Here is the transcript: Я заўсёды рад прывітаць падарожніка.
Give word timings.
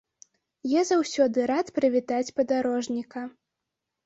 Я 0.71 0.81
заўсёды 0.91 1.45
рад 1.51 1.69
прывітаць 1.77 2.31
падарожніка. 2.39 3.21